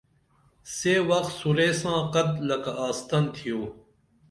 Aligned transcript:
سے 0.75 0.93
وخ 1.09 1.25
سُرے 1.39 1.69
ساں 1.79 1.99
قد 2.13 2.29
لکہ 2.47 2.71
آستن 2.87 3.23
تِھیو 3.33 3.61